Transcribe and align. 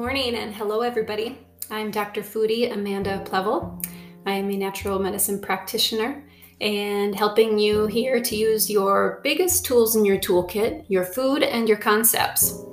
morning 0.00 0.34
and 0.36 0.54
hello, 0.54 0.80
everybody. 0.80 1.36
I'm 1.70 1.90
Dr. 1.90 2.22
Foodie 2.22 2.72
Amanda 2.72 3.22
Plevel. 3.26 3.84
I 4.24 4.32
am 4.32 4.50
a 4.50 4.56
natural 4.56 4.98
medicine 4.98 5.38
practitioner 5.38 6.26
and 6.58 7.14
helping 7.14 7.58
you 7.58 7.84
here 7.84 8.18
to 8.18 8.34
use 8.34 8.70
your 8.70 9.20
biggest 9.22 9.66
tools 9.66 9.96
in 9.96 10.06
your 10.06 10.16
toolkit, 10.16 10.86
your 10.88 11.04
food 11.04 11.42
and 11.42 11.68
your 11.68 11.76
concepts. 11.76 12.64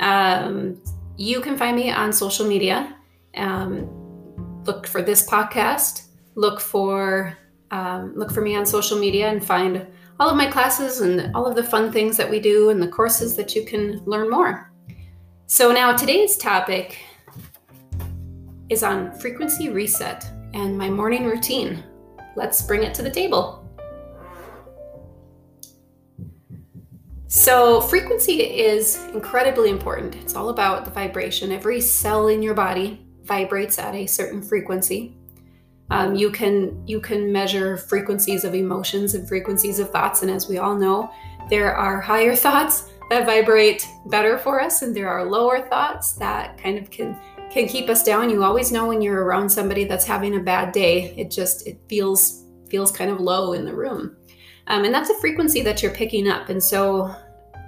Um, 0.00 0.82
you 1.16 1.40
can 1.40 1.56
find 1.56 1.76
me 1.76 1.92
on 1.92 2.12
social 2.12 2.48
media. 2.48 2.96
Um, 3.36 3.88
look 4.64 4.88
for 4.88 5.02
this 5.02 5.24
podcast. 5.24 6.08
Look 6.34 6.58
for 6.58 7.38
um, 7.70 8.12
look 8.16 8.32
for 8.32 8.40
me 8.40 8.56
on 8.56 8.66
social 8.66 8.98
media 8.98 9.28
and 9.28 9.44
find 9.44 9.86
all 10.18 10.28
of 10.28 10.36
my 10.36 10.50
classes 10.50 11.00
and 11.00 11.32
all 11.36 11.46
of 11.46 11.54
the 11.54 11.62
fun 11.62 11.92
things 11.92 12.16
that 12.16 12.28
we 12.28 12.40
do 12.40 12.70
and 12.70 12.82
the 12.82 12.88
courses 12.88 13.36
that 13.36 13.54
you 13.54 13.64
can 13.64 14.02
learn 14.04 14.28
more. 14.28 14.65
So, 15.48 15.70
now 15.70 15.94
today's 15.96 16.36
topic 16.36 16.98
is 18.68 18.82
on 18.82 19.16
frequency 19.20 19.68
reset 19.68 20.28
and 20.54 20.76
my 20.76 20.90
morning 20.90 21.24
routine. 21.24 21.84
Let's 22.34 22.60
bring 22.62 22.82
it 22.82 22.92
to 22.94 23.02
the 23.02 23.10
table. 23.10 23.64
So, 27.28 27.80
frequency 27.80 28.42
is 28.42 29.00
incredibly 29.14 29.70
important. 29.70 30.16
It's 30.16 30.34
all 30.34 30.48
about 30.48 30.84
the 30.84 30.90
vibration. 30.90 31.52
Every 31.52 31.80
cell 31.80 32.26
in 32.26 32.42
your 32.42 32.54
body 32.54 33.06
vibrates 33.22 33.78
at 33.78 33.94
a 33.94 34.04
certain 34.04 34.42
frequency. 34.42 35.16
Um, 35.90 36.16
you 36.16 36.32
can 36.32 36.84
you 36.88 37.00
can 37.00 37.30
measure 37.30 37.76
frequencies 37.76 38.42
of 38.42 38.56
emotions 38.56 39.14
and 39.14 39.28
frequencies 39.28 39.78
of 39.78 39.90
thoughts, 39.90 40.22
and 40.22 40.30
as 40.30 40.48
we 40.48 40.58
all 40.58 40.74
know, 40.74 41.08
there 41.48 41.72
are 41.72 42.00
higher 42.00 42.34
thoughts 42.46 42.88
that 43.10 43.26
vibrate 43.26 43.88
better 44.06 44.38
for 44.38 44.60
us 44.60 44.82
and 44.82 44.94
there 44.94 45.08
are 45.08 45.24
lower 45.24 45.60
thoughts 45.68 46.12
that 46.12 46.58
kind 46.58 46.78
of 46.78 46.90
can 46.90 47.18
can 47.50 47.68
keep 47.68 47.88
us 47.88 48.02
down 48.02 48.28
you 48.28 48.42
always 48.42 48.72
know 48.72 48.86
when 48.86 49.00
you're 49.00 49.24
around 49.24 49.48
somebody 49.48 49.84
that's 49.84 50.04
having 50.04 50.36
a 50.36 50.40
bad 50.40 50.72
day 50.72 51.14
it 51.16 51.30
just 51.30 51.66
it 51.66 51.78
feels 51.88 52.44
feels 52.68 52.90
kind 52.90 53.10
of 53.10 53.20
low 53.20 53.52
in 53.52 53.64
the 53.64 53.74
room 53.74 54.16
um, 54.66 54.84
and 54.84 54.92
that's 54.92 55.10
a 55.10 55.18
frequency 55.20 55.62
that 55.62 55.82
you're 55.82 55.94
picking 55.94 56.28
up 56.28 56.48
and 56.48 56.62
so 56.62 57.14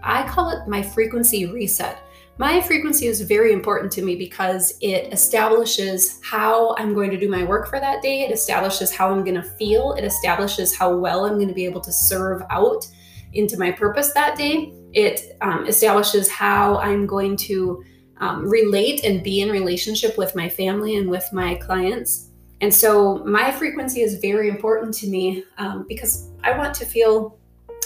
i 0.03 0.27
call 0.29 0.51
it 0.51 0.67
my 0.67 0.83
frequency 0.83 1.47
reset 1.47 2.03
my 2.39 2.61
frequency 2.61 3.07
is 3.07 3.21
very 3.21 3.53
important 3.53 3.91
to 3.93 4.03
me 4.03 4.15
because 4.15 4.79
it 4.81 5.13
establishes 5.13 6.21
how 6.23 6.77
I'm 6.79 6.95
going 6.95 7.11
to 7.11 7.19
do 7.19 7.29
my 7.29 7.43
work 7.43 7.69
for 7.69 7.81
that 7.81 8.01
day. 8.01 8.21
It 8.21 8.31
establishes 8.31 8.95
how 8.95 9.11
I'm 9.11 9.25
going 9.25 9.35
to 9.35 9.43
feel. 9.43 9.95
It 9.95 10.05
establishes 10.05 10.77
how 10.77 10.95
well 10.97 11.25
I'm 11.25 11.35
going 11.35 11.49
to 11.49 11.55
be 11.55 11.65
able 11.65 11.81
to 11.81 11.91
serve 11.91 12.43
out 12.49 12.87
into 13.33 13.59
my 13.59 13.73
purpose 13.73 14.13
that 14.13 14.39
day. 14.39 14.73
It 14.93 15.37
um, 15.41 15.67
establishes 15.67 16.29
how 16.29 16.79
I'm 16.79 17.07
going 17.07 17.37
to 17.37 17.85
um, 18.21 18.49
relate 18.49 19.05
and 19.05 19.23
be 19.23 19.41
in 19.41 19.51
relationship 19.51 20.19
with 20.19 20.35
my 20.35 20.49
family 20.49 20.97
and 20.97 21.09
with 21.09 21.29
my 21.33 21.55
clients. 21.57 22.31
And 22.61 22.75
so 22.75 23.19
my 23.25 23.53
frequency 23.53 24.01
is 24.01 24.19
very 24.19 24.49
important 24.49 24.93
to 24.95 25.09
me 25.09 25.45
um, 25.59 25.87
because 25.89 26.31
I 26.43 26.57
want 26.59 26.75
to 26.75 26.87
feel 26.87 27.39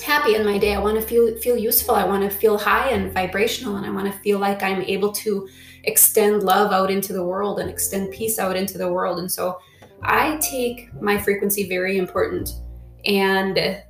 happy 0.03 0.34
in 0.34 0.45
my 0.45 0.58
day. 0.58 0.75
I 0.75 0.78
want 0.78 0.98
to 0.98 1.06
feel 1.06 1.36
feel 1.39 1.56
useful. 1.56 1.95
I 1.95 2.05
want 2.05 2.23
to 2.23 2.30
feel 2.30 2.56
high 2.56 2.89
and 2.91 3.12
vibrational, 3.12 3.77
and 3.77 3.84
I 3.84 3.91
want 3.91 4.11
to 4.11 4.19
feel 4.20 4.39
like 4.39 4.62
I'm 4.62 4.83
able 4.83 5.12
to 5.12 5.48
extend 5.84 6.42
love 6.42 6.73
out 6.73 6.91
into 6.91 7.12
the 7.12 7.25
world 7.25 7.61
and 7.61 7.69
extend 7.69 8.12
peace 8.12 8.39
out 8.39 8.56
into 8.56 8.78
the 8.78 8.91
world. 8.91 9.19
And 9.19 9.30
so 9.30 9.58
I 10.03 10.39
take 10.39 10.92
my 11.00 11.19
frequency 11.19 11.69
very 11.69 11.98
important, 11.98 12.50
and 13.05 13.83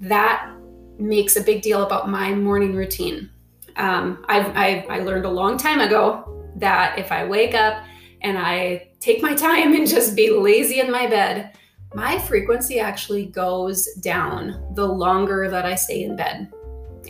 that 0.00 0.52
makes 0.98 1.36
a 1.36 1.42
big 1.42 1.62
deal 1.62 1.82
about 1.84 2.08
my 2.08 2.34
morning 2.34 2.74
routine. 2.74 3.30
Um, 3.76 4.24
I've, 4.28 4.56
I've, 4.56 4.90
I 4.90 4.98
learned 5.00 5.24
a 5.24 5.30
long 5.30 5.56
time 5.56 5.80
ago 5.80 6.52
that 6.56 6.98
if 6.98 7.12
I 7.12 7.24
wake 7.24 7.54
up 7.54 7.84
and 8.22 8.36
I 8.36 8.88
take 9.00 9.22
my 9.22 9.34
time 9.46 9.74
and 9.74 9.86
just 9.86 10.16
be 10.16 10.30
lazy 10.30 10.80
in 10.80 10.90
my 10.90 11.06
bed, 11.06 11.56
my 11.94 12.18
frequency 12.18 12.80
actually 12.80 13.26
goes 13.26 13.86
down 14.00 14.72
the 14.74 14.86
longer 14.86 15.48
that 15.48 15.64
I 15.64 15.74
stay 15.74 16.04
in 16.04 16.16
bed. 16.16 16.52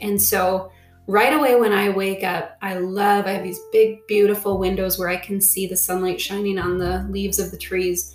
And 0.00 0.20
so, 0.20 0.70
right 1.08 1.32
away 1.32 1.56
when 1.56 1.72
I 1.72 1.88
wake 1.88 2.22
up, 2.22 2.56
I 2.62 2.74
love, 2.74 3.26
I 3.26 3.32
have 3.32 3.42
these 3.42 3.60
big, 3.72 4.06
beautiful 4.06 4.58
windows 4.58 4.98
where 4.98 5.08
I 5.08 5.16
can 5.16 5.40
see 5.40 5.66
the 5.66 5.76
sunlight 5.76 6.20
shining 6.20 6.58
on 6.58 6.78
the 6.78 7.06
leaves 7.10 7.38
of 7.38 7.50
the 7.50 7.56
trees. 7.56 8.14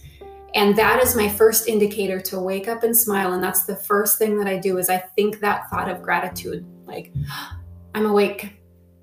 And 0.53 0.75
that 0.75 1.02
is 1.02 1.16
my 1.16 1.28
first 1.28 1.68
indicator 1.68 2.19
to 2.22 2.40
wake 2.40 2.68
up 2.68 2.84
and 2.84 2.96
smile. 2.96 3.34
And 3.34 3.44
that's 3.44 3.66
the 3.66 3.75
first 3.75 4.19
thing 4.19 4.38
that 4.38 4.47
I 4.47 4.58
do 4.58 4.78
is 4.78 4.90
I 4.90 4.97
think 4.97 5.40
that 5.40 5.69
thought 5.69 5.90
of 5.90 6.02
gratitude. 6.02 6.66
Like, 6.86 7.12
I'm 7.96 8.06
awake. 8.06 8.59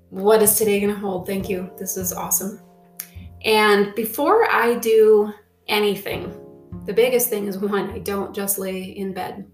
What 0.09 0.41
is 0.41 0.57
today 0.57 0.79
going 0.79 0.93
to 0.93 0.99
hold? 0.99 1.25
Thank 1.25 1.49
you. 1.49 1.71
This 1.77 1.97
is 1.97 2.13
awesome. 2.13 2.61
And 3.43 3.95
before 3.95 4.49
I 4.49 4.75
do 4.75 5.33
anything, 5.67 6.37
the 6.85 6.93
biggest 6.93 7.29
thing 7.29 7.47
is 7.47 7.57
one, 7.59 7.89
I 7.91 7.99
don't 7.99 8.35
just 8.35 8.59
lay 8.59 8.83
in 8.83 9.13
bed. 9.13 9.49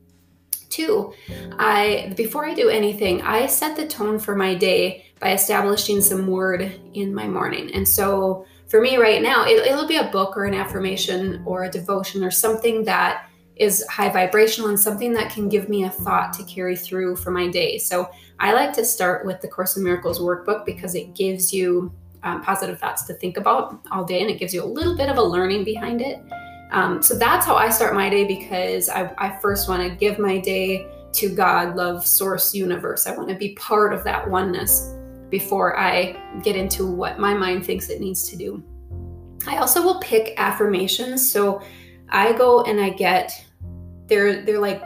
Two, 0.69 1.14
I 1.58 2.14
before 2.18 2.46
I 2.46 2.53
do 2.53 2.69
anything, 2.69 3.22
I 3.22 3.47
set 3.47 3.75
the 3.75 3.88
tone 3.88 4.19
for 4.19 4.35
my 4.35 4.53
day 4.53 5.06
by 5.19 5.31
establishing 5.31 6.02
some 6.02 6.28
word 6.28 6.79
in 6.94 7.16
my 7.16 7.25
morning. 7.25 7.74
And 7.74 7.88
so 7.88 8.46
for 8.67 8.81
me 8.81 8.97
right 8.97 9.22
now, 9.22 9.45
it, 9.45 9.66
it'll 9.66 9.88
be 9.88 9.97
a 9.97 10.09
book 10.09 10.35
or 10.35 10.45
an 10.45 10.53
affirmation 10.53 11.41
or 11.45 11.63
a 11.63 11.69
devotion 11.69 12.23
or 12.23 12.31
something 12.31 12.83
that 12.83 13.29
is 13.55 13.85
high 13.88 14.09
vibrational 14.09 14.69
and 14.69 14.79
something 14.79 15.13
that 15.13 15.31
can 15.31 15.50
give 15.50 15.69
me 15.69 15.85
a 15.85 15.89
thought 15.89 16.33
to 16.33 16.44
carry 16.44 16.75
through 16.75 17.16
for 17.16 17.31
my 17.31 17.47
day. 17.47 17.78
So 17.78 18.09
I 18.39 18.53
like 18.53 18.73
to 18.73 18.85
start 18.85 19.25
with 19.25 19.41
the 19.41 19.47
Course 19.47 19.78
in 19.78 19.83
Miracles 19.83 20.19
workbook 20.19 20.66
because 20.66 20.95
it 20.95 21.16
gives 21.16 21.53
you 21.53 21.91
um, 22.23 22.44
positive 22.44 22.79
thoughts 22.79 23.03
to 23.03 23.13
think 23.13 23.38
about 23.38 23.79
all 23.91 24.03
day 24.03 24.22
and 24.22 24.29
it 24.29 24.38
gives 24.38 24.53
you 24.53 24.63
a 24.63 24.66
little 24.66 24.95
bit 24.95 25.09
of 25.09 25.17
a 25.17 25.23
learning 25.23 25.63
behind 25.63 26.01
it. 26.01 26.22
Um, 26.72 27.01
so 27.01 27.17
that's 27.17 27.45
how 27.45 27.55
I 27.55 27.69
start 27.69 27.95
my 27.95 28.09
day 28.09 28.25
because 28.25 28.89
I, 28.89 29.11
I 29.17 29.39
first 29.39 29.69
want 29.69 29.81
to 29.81 29.95
give 29.95 30.19
my 30.19 30.38
day 30.38 30.88
to 31.13 31.34
God, 31.34 31.75
love, 31.75 32.05
source, 32.05 32.53
universe. 32.53 33.07
I 33.07 33.16
want 33.16 33.29
to 33.29 33.35
be 33.35 33.53
part 33.55 33.94
of 33.94 34.03
that 34.03 34.29
oneness 34.29 34.94
before 35.30 35.78
I 35.78 36.16
get 36.44 36.56
into 36.56 36.86
what 36.86 37.20
my 37.20 37.34
mind 37.34 37.66
thinks 37.66 37.90
it 37.90 38.00
needs 38.00 38.30
to 38.30 38.36
do. 38.36 38.64
I 39.46 39.58
also 39.58 39.82
will 39.82 40.00
pick 40.00 40.34
affirmations. 40.38 41.30
So 41.30 41.62
I 42.10 42.34
go 42.34 42.64
and 42.64 42.80
I 42.80 42.90
get 42.90 43.46
they're 44.08 44.42
they're 44.44 44.60
like 44.60 44.82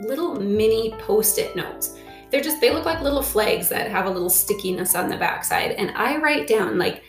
little 0.00 0.40
mini 0.40 0.92
post-it 0.98 1.54
notes. 1.54 1.98
They're 2.30 2.42
just 2.42 2.60
they 2.60 2.70
look 2.70 2.84
like 2.84 3.00
little 3.00 3.22
flags 3.22 3.68
that 3.68 3.90
have 3.90 4.06
a 4.06 4.10
little 4.10 4.30
stickiness 4.30 4.94
on 4.94 5.08
the 5.08 5.16
backside 5.16 5.72
and 5.72 5.90
I 5.92 6.16
write 6.16 6.48
down 6.48 6.78
like 6.78 7.04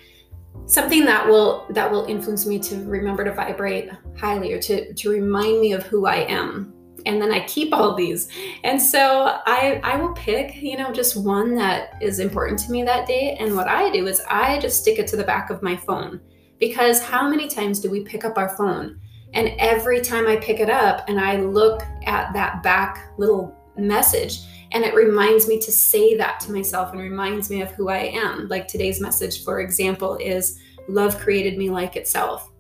something 0.68 1.06
that 1.06 1.28
will 1.28 1.66
that 1.72 1.90
will 1.90 2.06
influence 2.06 2.46
me 2.46 2.60
to 2.60 2.84
remember 2.86 3.24
to 3.24 3.34
vibrate 3.34 3.90
highly 4.18 4.54
or 4.54 4.62
to 4.62 4.94
to 4.94 5.10
remind 5.10 5.62
me 5.62 5.74
of 5.74 5.84
who 5.84 6.06
I 6.06 6.18
am 6.18 6.75
and 7.06 7.22
then 7.22 7.32
I 7.32 7.46
keep 7.46 7.74
all 7.74 7.96
these. 7.96 8.30
And 8.64 8.82
so 8.82 9.40
I 9.46 9.80
I 9.84 9.98
will 9.98 10.14
pick, 10.14 10.56
you 10.56 10.78
know, 10.78 10.92
just 10.92 11.16
one 11.16 11.56
that 11.56 11.96
is 12.02 12.20
important 12.20 12.60
to 12.62 12.72
me 12.72 12.84
that 12.84 13.08
day. 13.08 13.38
And 13.40 13.56
what 13.56 13.68
I 13.68 13.90
do 13.92 14.08
is 14.08 14.22
I 14.30 14.60
just 14.60 14.82
stick 14.82 15.00
it 15.00 15.08
to 15.08 15.18
the 15.18 15.24
back 15.24 15.50
of 15.50 15.62
my 15.62 15.76
phone. 15.76 16.20
Because 16.60 17.02
how 17.02 17.30
many 17.30 17.48
times 17.48 17.80
do 17.80 17.90
we 17.90 18.02
pick 18.02 18.24
up 18.26 18.38
our 18.38 18.56
phone? 18.56 19.00
And 19.34 19.50
every 19.60 20.00
time 20.02 20.28
I 20.28 20.38
pick 20.38 20.60
it 20.60 20.70
up 20.70 21.08
and 21.10 21.20
I 21.20 21.38
look 21.38 21.84
at 22.06 22.32
that 22.34 22.64
back 22.64 23.12
little 23.18 23.54
message, 23.78 24.40
and 24.72 24.84
it 24.84 24.96
reminds 24.96 25.48
me 25.48 25.60
to 25.60 25.72
say 25.72 26.16
that 26.18 26.40
to 26.42 26.52
myself 26.52 26.92
and 26.92 27.02
reminds 27.02 27.50
me 27.50 27.62
of 27.62 27.72
who 27.72 27.90
I 27.90 27.98
am. 27.98 28.48
Like 28.48 28.68
today's 28.68 29.02
message, 29.02 29.44
for 29.44 29.60
example, 29.60 30.16
is 30.18 30.60
love 30.88 31.18
created 31.20 31.58
me 31.58 31.70
like 31.70 31.96
itself. 31.96 32.52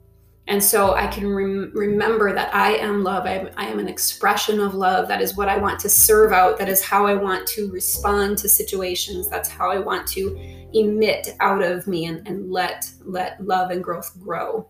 And 0.47 0.63
so 0.63 0.93
I 0.93 1.07
can 1.07 1.27
rem- 1.27 1.71
remember 1.73 2.33
that 2.33 2.53
I 2.53 2.75
am 2.75 3.03
love. 3.03 3.25
I 3.25 3.31
am, 3.31 3.49
I 3.57 3.65
am, 3.65 3.79
an 3.79 3.87
expression 3.87 4.59
of 4.59 4.75
love. 4.75 5.07
That 5.07 5.19
is 5.19 5.35
what 5.35 5.49
I 5.49 5.57
want 5.57 5.79
to 5.79 5.89
serve 5.89 6.31
out. 6.31 6.59
That 6.59 6.69
is 6.69 6.83
how 6.83 7.07
I 7.07 7.15
want 7.15 7.47
to 7.47 7.71
respond 7.71 8.37
to 8.39 8.49
situations. 8.49 9.27
That's 9.27 9.49
how 9.49 9.71
I 9.71 9.79
want 9.79 10.05
to 10.09 10.37
emit 10.73 11.29
out 11.39 11.63
of 11.63 11.87
me 11.87 12.05
and, 12.05 12.27
and 12.27 12.51
let 12.51 12.91
let 13.03 13.43
love 13.43 13.71
and 13.71 13.83
growth 13.83 14.11
grow. 14.21 14.69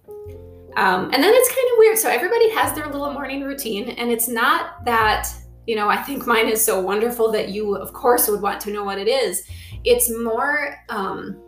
Um, 0.78 1.06
and 1.06 1.24
then 1.24 1.34
it's 1.34 1.50
kind 1.50 1.68
of 1.72 1.78
weird. 1.78 1.98
So 1.98 2.10
everybody 2.10 2.50
has 2.52 2.74
their 2.74 2.88
little 2.88 3.12
morning 3.12 3.44
routine, 3.44 3.90
and 3.92 4.10
it's 4.10 4.30
not 4.30 4.86
that 4.86 5.30
you 5.68 5.76
know. 5.76 5.90
I 5.90 5.98
think 5.98 6.26
mine 6.26 6.48
is 6.48 6.64
so 6.64 6.80
wonderful 6.80 7.32
that 7.34 7.50
you, 7.50 7.76
of 7.76 7.92
course, 7.92 8.30
would 8.30 8.42
want 8.42 8.62
to 8.62 8.72
know 8.72 8.86
what 8.86 8.98
it 8.98 9.10
is. 9.10 9.46
It's 9.84 10.10
more. 10.10 10.78
Um, 10.88 11.42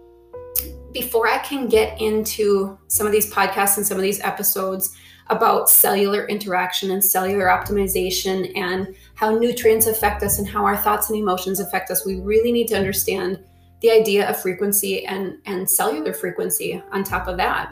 before 0.98 1.28
I 1.28 1.38
can 1.38 1.68
get 1.68 2.02
into 2.02 2.76
some 2.88 3.06
of 3.06 3.12
these 3.12 3.32
podcasts 3.32 3.78
and 3.78 3.86
some 3.86 3.98
of 3.98 4.04
these 4.04 4.20
episodes 4.22 4.98
about 5.28 5.70
cellular 5.70 6.26
interaction 6.28 6.90
and 6.90 7.04
cellular 7.04 7.46
optimization 7.46 8.52
and 8.58 8.96
how 9.14 9.38
nutrients 9.38 9.86
affect 9.86 10.24
us 10.24 10.40
and 10.40 10.48
how 10.48 10.66
our 10.66 10.76
thoughts 10.76 11.10
and 11.10 11.20
emotions 11.20 11.60
affect 11.60 11.92
us, 11.92 12.04
we 12.04 12.20
really 12.22 12.52
need 12.52 12.68
to 12.68 12.76
understand 12.76 13.38
the 13.82 13.92
idea 13.92 14.28
of 14.28 14.42
frequency 14.42 15.06
and, 15.06 15.38
and 15.46 15.70
cellular 15.70 16.14
frequency 16.14 16.82
on 16.92 17.04
top 17.04 17.28
of 17.28 17.38
that. 17.38 17.72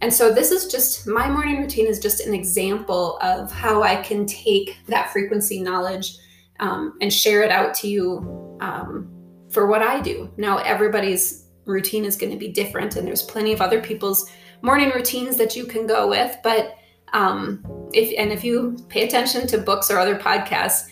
And 0.00 0.12
so, 0.12 0.34
this 0.34 0.50
is 0.50 0.66
just 0.66 1.06
my 1.06 1.30
morning 1.30 1.58
routine 1.60 1.86
is 1.86 2.00
just 2.00 2.26
an 2.26 2.34
example 2.34 3.18
of 3.22 3.52
how 3.52 3.84
I 3.84 3.96
can 4.02 4.26
take 4.26 4.76
that 4.88 5.12
frequency 5.12 5.60
knowledge 5.60 6.16
um, 6.58 6.98
and 7.00 7.12
share 7.12 7.42
it 7.44 7.52
out 7.52 7.72
to 7.74 7.88
you 7.88 8.58
um, 8.60 9.08
for 9.50 9.68
what 9.68 9.80
I 9.80 10.00
do. 10.00 10.28
Now, 10.36 10.58
everybody's 10.58 11.43
routine 11.64 12.04
is 12.04 12.16
going 12.16 12.32
to 12.32 12.38
be 12.38 12.48
different, 12.48 12.96
and 12.96 13.06
there's 13.06 13.22
plenty 13.22 13.52
of 13.52 13.60
other 13.60 13.80
people's 13.80 14.30
morning 14.62 14.90
routines 14.90 15.36
that 15.36 15.56
you 15.56 15.66
can 15.66 15.86
go 15.86 16.08
with. 16.08 16.36
But 16.42 16.76
um, 17.12 17.64
if 17.92 18.12
and 18.18 18.32
if 18.32 18.44
you 18.44 18.76
pay 18.88 19.06
attention 19.06 19.46
to 19.48 19.58
books 19.58 19.90
or 19.90 19.98
other 19.98 20.18
podcasts, 20.18 20.88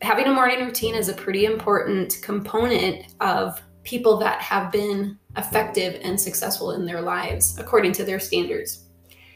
having 0.00 0.26
a 0.26 0.32
morning 0.32 0.64
routine 0.64 0.94
is 0.94 1.08
a 1.08 1.14
pretty 1.14 1.44
important 1.44 2.18
component 2.22 3.14
of 3.20 3.60
people 3.84 4.16
that 4.18 4.40
have 4.40 4.72
been 4.72 5.18
effective 5.36 6.00
and 6.02 6.20
successful 6.20 6.72
in 6.72 6.84
their 6.84 7.00
lives 7.00 7.58
according 7.58 7.92
to 7.92 8.04
their 8.04 8.20
standards. 8.20 8.86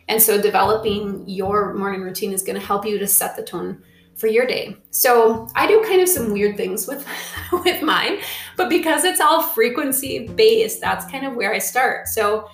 And 0.09 0.23
so 0.23 0.41
developing 0.41 1.29
your 1.29 1.75
morning 1.75 2.03
routine 2.03 2.33
is 2.33 2.43
going 2.43 2.59
to 2.59 2.65
help 2.65 2.87
you 2.87 2.99
to 2.99 3.07
set 3.07 3.37
the 3.37 3.43
tone 3.43 3.83
for 4.17 4.27
your 4.27 4.47
day. 4.47 4.77
So 4.91 5.49
I 5.55 5.67
do 5.67 5.83
kind 5.83 6.01
of 6.01 6.09
some 6.09 6.33
weird 6.33 6.57
things 6.57 6.87
with 6.87 7.07
with 7.53 7.83
mine, 7.83 8.19
but 8.57 8.69
because 8.69 9.05
it's 9.05 9.21
all 9.21 9.43
frequency 9.43 10.27
based, 10.29 10.81
that's 10.81 11.11
kind 11.11 11.27
of 11.27 11.35
where 11.35 11.53
I 11.53 11.59
start. 11.59 12.09
So 12.09 12.49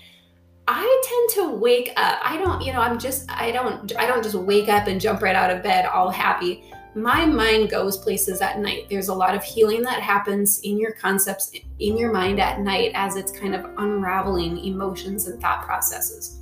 I 0.69 1.03
tend 1.05 1.47
to 1.47 1.56
wake 1.56 1.93
up. 1.97 2.20
I 2.23 2.37
don't, 2.37 2.62
you 2.62 2.73
know, 2.73 2.81
I'm 2.81 2.99
just 2.99 3.31
I 3.31 3.50
don't 3.50 3.93
I 3.97 4.06
don't 4.06 4.23
just 4.23 4.35
wake 4.35 4.69
up 4.69 4.87
and 4.87 5.00
jump 5.00 5.23
right 5.23 5.37
out 5.37 5.50
of 5.50 5.62
bed 5.62 5.87
all 5.87 6.11
happy. 6.11 6.64
My 6.94 7.25
mind 7.25 7.70
goes 7.70 7.97
places 7.97 8.43
at 8.43 8.59
night. 8.59 8.87
There's 8.91 9.09
a 9.09 9.14
lot 9.14 9.35
of 9.35 9.43
healing 9.43 9.82
that 9.82 10.03
happens 10.03 10.61
in 10.61 10.79
your 10.79 10.93
concepts 10.93 11.50
in 11.79 11.97
your 11.97 12.12
mind 12.12 12.38
at 12.38 12.61
night 12.61 12.93
as 12.94 13.17
it's 13.17 13.32
kind 13.32 13.55
of 13.55 13.64
unraveling 13.79 14.59
emotions 14.59 15.26
and 15.26 15.41
thought 15.41 15.62
processes. 15.62 16.41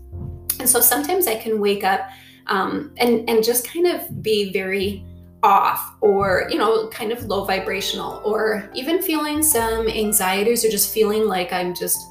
And 0.58 0.68
so 0.68 0.80
sometimes 0.80 1.26
I 1.26 1.36
can 1.36 1.60
wake 1.60 1.84
up 1.84 2.10
um, 2.48 2.92
and 2.96 3.28
and 3.28 3.42
just 3.44 3.66
kind 3.66 3.86
of 3.86 4.22
be 4.22 4.52
very 4.52 5.04
off 5.42 5.96
or 6.00 6.46
you 6.50 6.58
know 6.58 6.88
kind 6.88 7.12
of 7.12 7.24
low 7.24 7.44
vibrational 7.44 8.20
or 8.24 8.70
even 8.74 9.00
feeling 9.00 9.42
some 9.42 9.88
anxieties 9.88 10.64
or 10.64 10.68
just 10.68 10.92
feeling 10.92 11.26
like 11.26 11.50
i'm 11.52 11.74
just 11.74 12.10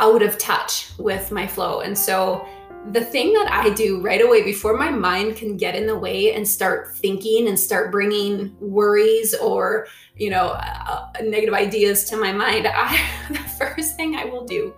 out 0.00 0.22
of 0.22 0.38
touch 0.38 0.90
with 0.98 1.30
my 1.30 1.46
flow. 1.46 1.80
And 1.80 1.96
so 1.96 2.46
the 2.90 3.00
thing 3.00 3.32
that 3.32 3.50
i 3.50 3.70
do 3.70 3.98
right 4.02 4.20
away 4.20 4.42
before 4.42 4.76
my 4.76 4.90
mind 4.90 5.36
can 5.36 5.56
get 5.56 5.74
in 5.74 5.86
the 5.86 5.98
way 5.98 6.34
and 6.34 6.46
start 6.46 6.94
thinking 6.96 7.48
and 7.48 7.58
start 7.58 7.90
bringing 7.90 8.54
worries 8.60 9.34
or 9.36 9.86
you 10.16 10.28
know 10.28 10.48
uh, 10.48 11.06
negative 11.22 11.54
ideas 11.54 12.04
to 12.04 12.18
my 12.18 12.30
mind 12.30 12.66
I, 12.74 13.00
the 13.30 13.38
first 13.38 13.96
thing 13.96 14.16
i 14.16 14.26
will 14.26 14.44
do 14.44 14.74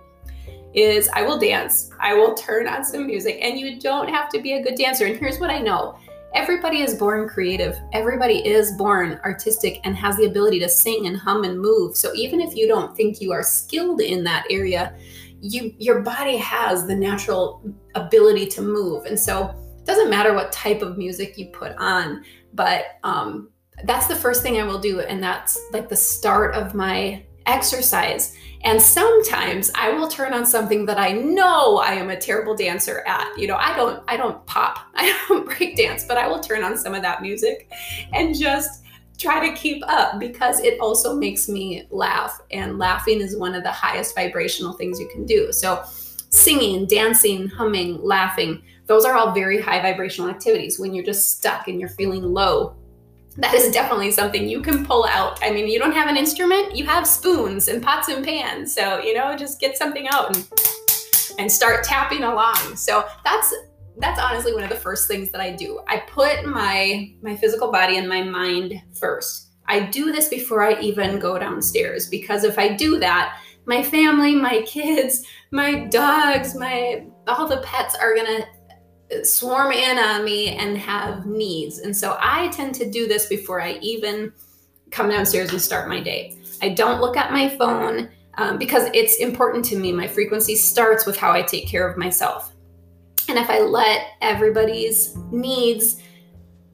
is 0.73 1.09
i 1.15 1.21
will 1.21 1.37
dance. 1.37 1.89
I 1.99 2.13
will 2.13 2.33
turn 2.33 2.65
on 2.65 2.85
some 2.85 3.07
music. 3.07 3.39
And 3.41 3.59
you 3.59 3.77
don't 3.77 4.07
have 4.07 4.29
to 4.29 4.41
be 4.41 4.53
a 4.53 4.63
good 4.63 4.75
dancer. 4.75 5.05
And 5.05 5.17
here's 5.17 5.39
what 5.39 5.49
i 5.49 5.59
know 5.59 5.97
Everybody 6.37 6.81
is 6.81 6.93
born 6.93 7.27
creative. 7.27 7.79
Everybody 7.93 8.47
is 8.47 8.71
born 8.73 9.19
artistic 9.25 9.79
and 9.83 9.95
has 9.97 10.17
the 10.17 10.27
ability 10.27 10.59
to 10.59 10.69
sing 10.69 11.07
and 11.07 11.17
hum 11.17 11.43
and 11.43 11.59
move. 11.59 11.97
So 11.97 12.13
even 12.13 12.39
if 12.39 12.55
you 12.55 12.67
don't 12.67 12.95
think 12.95 13.19
you 13.19 13.31
are 13.31 13.41
skilled 13.41 14.01
in 14.01 14.23
that 14.25 14.45
area, 14.51 14.95
you 15.41 15.73
your 15.79 16.01
body 16.01 16.37
has 16.37 16.85
the 16.85 16.95
natural 16.95 17.63
ability 17.95 18.45
to 18.49 18.61
move. 18.61 19.05
And 19.05 19.19
so 19.19 19.49
it 19.79 19.85
doesn't 19.87 20.11
matter 20.11 20.35
what 20.35 20.51
type 20.51 20.83
of 20.83 20.95
music 20.95 21.39
you 21.39 21.47
put 21.47 21.75
on, 21.77 22.23
but 22.53 22.99
um, 23.03 23.49
that's 23.85 24.05
the 24.05 24.15
first 24.15 24.43
thing 24.43 24.61
I 24.61 24.63
will 24.63 24.79
do, 24.79 24.99
and 24.99 25.21
that's 25.21 25.59
like 25.73 25.89
the 25.89 25.95
start 25.95 26.53
of 26.53 26.75
my 26.75 27.23
exercise. 27.47 28.35
And 28.61 28.81
sometimes 28.81 29.71
I 29.75 29.91
will 29.91 30.07
turn 30.07 30.33
on 30.33 30.45
something 30.45 30.85
that 30.87 30.97
I 30.97 31.11
know 31.11 31.77
I 31.77 31.93
am 31.93 32.09
a 32.09 32.17
terrible 32.17 32.55
dancer 32.55 33.03
at. 33.07 33.37
You 33.37 33.47
know, 33.47 33.55
I 33.55 33.75
don't 33.75 34.03
I 34.07 34.17
don't 34.17 34.45
pop. 34.45 34.79
I 34.95 35.17
don't 35.27 35.45
break 35.45 35.77
dance, 35.77 36.03
but 36.07 36.17
I 36.17 36.27
will 36.27 36.39
turn 36.39 36.63
on 36.63 36.77
some 36.77 36.93
of 36.93 37.01
that 37.03 37.21
music 37.21 37.71
and 38.13 38.35
just 38.35 38.83
try 39.17 39.47
to 39.47 39.55
keep 39.55 39.83
up 39.87 40.19
because 40.19 40.59
it 40.59 40.79
also 40.79 41.15
makes 41.15 41.49
me 41.49 41.87
laugh 41.89 42.39
and 42.51 42.77
laughing 42.77 43.19
is 43.19 43.35
one 43.35 43.55
of 43.55 43.63
the 43.63 43.71
highest 43.71 44.13
vibrational 44.13 44.73
things 44.73 44.99
you 44.99 45.07
can 45.07 45.25
do. 45.25 45.51
So 45.51 45.83
singing, 46.29 46.85
dancing, 46.85 47.47
humming, 47.47 48.03
laughing, 48.03 48.61
those 48.85 49.05
are 49.05 49.15
all 49.15 49.33
very 49.33 49.59
high 49.59 49.81
vibrational 49.81 50.29
activities 50.29 50.79
when 50.79 50.93
you're 50.93 51.05
just 51.05 51.37
stuck 51.37 51.67
and 51.67 51.79
you're 51.79 51.89
feeling 51.89 52.21
low 52.21 52.75
that 53.37 53.53
is 53.53 53.71
definitely 53.71 54.11
something 54.11 54.47
you 54.47 54.61
can 54.61 54.85
pull 54.85 55.05
out. 55.05 55.39
I 55.43 55.51
mean, 55.51 55.67
you 55.67 55.77
don't 55.77 55.91
have 55.91 56.09
an 56.09 56.17
instrument, 56.17 56.75
you 56.75 56.85
have 56.85 57.05
spoons 57.05 57.67
and 57.67 57.83
pots 57.83 58.07
and 58.09 58.25
pans. 58.25 58.73
So, 58.73 58.99
you 58.99 59.13
know, 59.13 59.35
just 59.35 59.59
get 59.59 59.77
something 59.77 60.07
out 60.09 60.35
and 60.35 60.47
and 61.39 61.51
start 61.51 61.83
tapping 61.83 62.23
along. 62.23 62.75
So, 62.75 63.05
that's 63.23 63.53
that's 63.99 64.19
honestly 64.19 64.53
one 64.53 64.63
of 64.63 64.69
the 64.69 64.75
first 64.75 65.07
things 65.07 65.29
that 65.31 65.41
I 65.41 65.51
do. 65.51 65.81
I 65.87 65.97
put 65.97 66.45
my 66.45 67.13
my 67.21 67.35
physical 67.35 67.71
body 67.71 67.97
and 67.97 68.09
my 68.09 68.23
mind 68.23 68.81
first. 68.99 69.49
I 69.67 69.81
do 69.81 70.11
this 70.11 70.29
before 70.29 70.63
I 70.63 70.79
even 70.79 71.19
go 71.19 71.37
downstairs 71.37 72.07
because 72.07 72.43
if 72.43 72.57
I 72.57 72.69
do 72.69 72.99
that, 72.99 73.39
my 73.65 73.83
family, 73.83 74.33
my 74.33 74.61
kids, 74.61 75.25
my 75.51 75.85
dogs, 75.85 76.55
my 76.55 77.05
all 77.27 77.47
the 77.47 77.57
pets 77.57 77.95
are 77.95 78.15
going 78.15 78.27
to 78.27 78.47
swarm 79.23 79.71
in 79.71 79.97
on 79.97 80.25
me 80.25 80.49
and 80.49 80.77
have 80.77 81.25
needs. 81.25 81.79
And 81.79 81.95
so 81.95 82.17
I 82.19 82.49
tend 82.49 82.75
to 82.75 82.89
do 82.89 83.07
this 83.07 83.27
before 83.27 83.61
I 83.61 83.73
even 83.81 84.33
come 84.91 85.09
downstairs 85.09 85.51
and 85.51 85.61
start 85.61 85.89
my 85.89 86.01
day. 86.01 86.37
I 86.61 86.69
don't 86.69 87.01
look 87.01 87.17
at 87.17 87.31
my 87.31 87.49
phone 87.49 88.09
um, 88.37 88.57
because 88.57 88.89
it's 88.93 89.17
important 89.17 89.65
to 89.65 89.77
me. 89.77 89.91
My 89.91 90.07
frequency 90.07 90.55
starts 90.55 91.05
with 91.05 91.17
how 91.17 91.31
I 91.31 91.41
take 91.41 91.67
care 91.67 91.87
of 91.87 91.97
myself. 91.97 92.53
And 93.29 93.37
if 93.37 93.49
I 93.49 93.59
let 93.59 94.07
everybody's 94.21 95.15
needs 95.31 96.01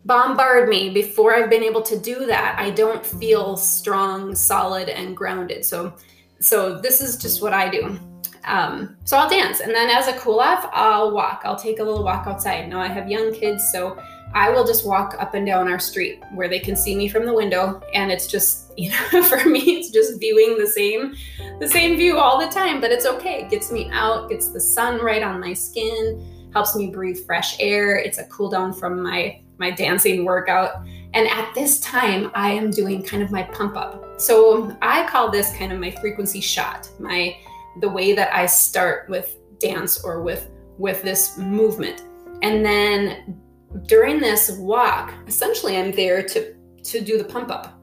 bombard 0.06 0.70
me 0.70 0.90
before 0.90 1.34
I've 1.34 1.50
been 1.50 1.64
able 1.64 1.82
to 1.84 1.98
do 1.98 2.26
that, 2.26 2.58
I 2.60 2.70
don't 2.70 3.06
feel 3.06 3.58
strong, 3.58 4.36
solid, 4.36 4.90
and 4.90 5.16
grounded. 5.16 5.66
So, 5.66 5.94
so 6.40 6.80
this 6.80 7.02
is 7.02 7.18
just 7.18 7.42
what 7.42 7.54
I 7.54 7.70
do. 7.70 8.00
Um, 8.46 8.98
so 9.06 9.18
I'll 9.18 9.30
dance. 9.30 9.62
And 9.62 9.74
then 9.74 9.90
as 9.90 10.08
a 10.08 10.14
cool 10.14 10.40
off, 10.40 10.70
I'll 10.74 11.12
walk. 11.12 11.42
I'll 11.46 11.56
take 11.56 11.80
a 11.80 11.84
little 11.84 12.04
walk 12.04 12.28
outside. 12.28 12.68
Now 12.70 12.80
I 12.80 12.88
have 12.88 13.10
young 13.10 13.34
kids, 13.34 13.72
so 13.72 13.98
I 14.34 14.50
will 14.50 14.66
just 14.66 14.86
walk 14.86 15.16
up 15.20 15.36
and 15.36 15.46
down 15.46 15.68
our 15.68 15.80
street 15.80 16.24
where 16.34 16.50
they 16.50 16.60
can 16.60 16.76
see 16.76 16.96
me 16.96 17.08
from 17.08 17.26
the 17.26 17.34
window. 17.34 17.82
And 17.94 18.12
it's 18.12 18.28
just, 18.28 18.74
you 18.78 18.90
know, 18.90 19.24
for 19.24 19.48
me, 19.48 19.60
it's 19.60 19.92
just 19.92 20.20
viewing 20.20 20.58
the 20.58 20.68
same, 20.68 21.16
the 21.60 21.68
same 21.68 21.96
view 21.98 22.18
all 22.18 22.40
the 22.40 22.52
time, 22.52 22.82
but 22.82 22.92
it's 22.92 23.06
okay. 23.06 23.44
It 23.44 23.50
gets 23.50 23.72
me 23.72 23.90
out, 23.92 24.30
gets 24.30 24.50
the 24.50 24.60
sun 24.60 25.00
right 25.00 25.22
on 25.22 25.40
my 25.40 25.54
skin, 25.54 26.50
helps 26.54 26.76
me 26.76 26.88
breathe 26.88 27.26
fresh 27.26 27.56
air. 27.60 27.96
It's 27.96 28.18
a 28.18 28.26
cool 28.26 28.50
down 28.50 28.74
from 28.74 29.02
my, 29.02 29.40
my 29.58 29.72
dancing 29.72 30.26
workout. 30.26 30.84
And 31.14 31.28
at 31.28 31.54
this 31.54 31.80
time, 31.80 32.32
I 32.34 32.52
am 32.52 32.72
doing 32.72 33.04
kind 33.04 33.22
of 33.22 33.32
my 33.32 33.44
pump 33.44 33.78
up. 33.78 34.20
So 34.20 34.76
I 34.82 35.06
call 35.06 35.30
this 35.30 35.56
kind 35.56 35.72
of 35.72 35.80
my 35.80 35.92
frequency 35.92 36.42
shot, 36.42 36.90
my 37.00 37.38
the 37.82 37.90
way 37.90 38.14
that 38.14 38.34
I 38.34 38.46
start 38.46 39.10
with 39.10 39.38
dance 39.60 40.04
or 40.04 40.22
with 40.22 40.50
with 40.78 41.02
this 41.04 41.38
movement. 41.38 42.04
And 42.42 42.66
then 42.66 43.40
during 43.88 44.20
this 44.20 44.52
walk, 44.58 45.14
essentially 45.28 45.78
I'm 45.78 45.92
there 45.92 46.24
to 46.24 46.56
to 46.84 47.02
do 47.02 47.18
the 47.18 47.24
pump 47.24 47.50
up. 47.50 47.80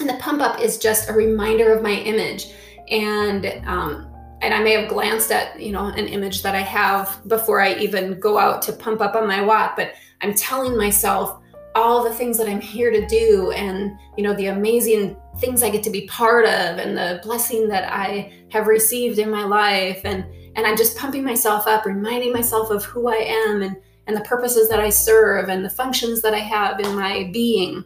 And 0.00 0.08
the 0.08 0.14
pump 0.14 0.42
up 0.42 0.60
is 0.60 0.78
just 0.78 1.08
a 1.08 1.12
reminder 1.12 1.72
of 1.72 1.82
my 1.82 1.92
image. 1.92 2.52
And 2.90 3.46
um, 3.66 4.10
and 4.42 4.52
I 4.52 4.62
may 4.62 4.72
have 4.72 4.88
glanced 4.88 5.30
at 5.32 5.58
you 5.60 5.72
know 5.72 5.86
an 5.86 6.06
image 6.06 6.42
that 6.42 6.54
I 6.54 6.60
have 6.60 7.20
before 7.26 7.60
I 7.60 7.74
even 7.74 8.20
go 8.20 8.38
out 8.38 8.62
to 8.62 8.72
pump 8.72 9.00
up 9.00 9.14
on 9.14 9.26
my 9.26 9.42
walk, 9.42 9.76
but 9.76 9.94
I'm 10.20 10.34
telling 10.34 10.76
myself 10.76 11.40
all 11.74 12.04
the 12.04 12.12
things 12.12 12.38
that 12.38 12.48
I'm 12.48 12.60
here 12.60 12.90
to 12.90 13.04
do 13.06 13.50
and 13.52 13.98
you 14.16 14.22
know 14.22 14.34
the 14.34 14.46
amazing 14.46 15.16
things 15.38 15.62
I 15.62 15.70
get 15.70 15.82
to 15.84 15.90
be 15.90 16.06
part 16.06 16.44
of 16.44 16.78
and 16.78 16.96
the 16.96 17.20
blessing 17.22 17.68
that 17.68 17.92
I 17.92 18.32
have 18.50 18.66
received 18.66 19.18
in 19.18 19.30
my 19.30 19.44
life 19.44 20.00
and 20.04 20.24
and 20.56 20.66
I'm 20.66 20.76
just 20.76 20.96
pumping 20.96 21.24
myself 21.24 21.66
up 21.66 21.84
reminding 21.84 22.32
myself 22.32 22.70
of 22.70 22.84
who 22.84 23.08
I 23.08 23.16
am 23.16 23.62
and 23.62 23.76
and 24.06 24.16
the 24.16 24.22
purposes 24.22 24.68
that 24.68 24.80
I 24.80 24.90
serve 24.90 25.48
and 25.48 25.64
the 25.64 25.70
functions 25.70 26.22
that 26.22 26.34
I 26.34 26.40
have 26.40 26.80
in 26.80 26.94
my 26.94 27.30
being. 27.32 27.84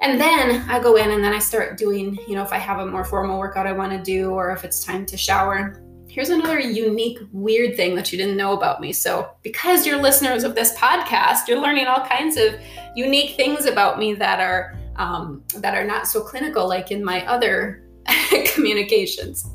And 0.00 0.18
then 0.18 0.68
I 0.68 0.80
go 0.80 0.96
in 0.96 1.10
and 1.10 1.22
then 1.22 1.34
I 1.34 1.38
start 1.38 1.76
doing, 1.76 2.18
you 2.26 2.34
know, 2.34 2.42
if 2.42 2.52
I 2.52 2.58
have 2.58 2.78
a 2.78 2.86
more 2.86 3.04
formal 3.04 3.38
workout 3.38 3.66
I 3.66 3.72
want 3.72 3.92
to 3.92 4.02
do 4.02 4.30
or 4.30 4.50
if 4.50 4.64
it's 4.64 4.82
time 4.82 5.04
to 5.06 5.16
shower, 5.18 5.82
here's 6.08 6.30
another 6.30 6.58
unique, 6.58 7.18
weird 7.32 7.76
thing 7.76 7.94
that 7.96 8.10
you 8.10 8.16
didn't 8.16 8.38
know 8.38 8.54
about 8.54 8.80
me. 8.80 8.94
So, 8.94 9.30
because 9.42 9.86
you're 9.86 10.00
listeners 10.00 10.42
of 10.42 10.54
this 10.54 10.74
podcast, 10.74 11.48
you're 11.48 11.60
learning 11.60 11.86
all 11.86 12.06
kinds 12.06 12.38
of 12.38 12.54
unique 12.96 13.36
things 13.36 13.66
about 13.66 13.98
me 13.98 14.14
that 14.14 14.40
are 14.40 14.74
um, 15.00 15.42
that 15.56 15.74
are 15.74 15.84
not 15.84 16.06
so 16.06 16.20
clinical, 16.20 16.68
like 16.68 16.90
in 16.90 17.02
my 17.02 17.26
other 17.26 17.88
communications. 18.54 19.48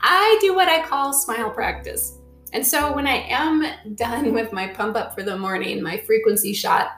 I 0.00 0.38
do 0.40 0.54
what 0.54 0.68
I 0.68 0.86
call 0.86 1.12
smile 1.12 1.50
practice. 1.50 2.18
And 2.52 2.64
so, 2.64 2.94
when 2.94 3.06
I 3.06 3.26
am 3.28 3.66
done 3.96 4.32
with 4.32 4.52
my 4.52 4.68
pump 4.68 4.96
up 4.96 5.14
for 5.14 5.24
the 5.24 5.36
morning, 5.36 5.82
my 5.82 5.98
frequency 5.98 6.54
shot, 6.54 6.92